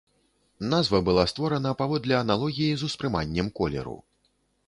Назва 0.69 1.01
была 1.09 1.25
створана 1.31 1.73
паводле 1.83 2.15
аналогіі 2.23 2.73
з 2.83 2.89
успрыманнем 2.89 3.51
колеру. 3.59 3.97